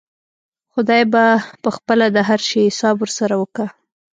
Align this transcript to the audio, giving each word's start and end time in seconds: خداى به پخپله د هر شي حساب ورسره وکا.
خداى 0.73 1.03
به 1.13 1.25
پخپله 1.63 2.07
د 2.15 2.17
هر 2.29 2.39
شي 2.47 2.59
حساب 2.67 2.95
ورسره 2.99 3.35
وکا. 3.41 3.65